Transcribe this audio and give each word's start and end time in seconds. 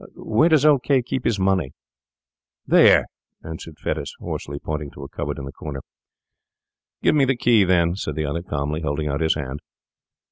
Where 0.15 0.49
does 0.49 0.65
old 0.65 0.81
K— 0.81 1.03
keep 1.03 1.25
his 1.25 1.39
money?' 1.39 1.73
'There,' 2.65 3.05
answered 3.43 3.77
Fettes 3.77 4.15
hoarsely, 4.19 4.57
pointing 4.57 4.89
to 4.95 5.03
a 5.03 5.07
cupboard 5.07 5.37
in 5.37 5.45
the 5.45 5.51
corner. 5.51 5.81
'Give 7.03 7.13
me 7.13 7.25
the 7.25 7.37
key, 7.37 7.63
then,' 7.65 7.95
said 7.95 8.15
the 8.15 8.25
other, 8.25 8.41
calmly, 8.41 8.81
holding 8.81 9.07
out 9.07 9.21
his 9.21 9.35
hand. 9.35 9.59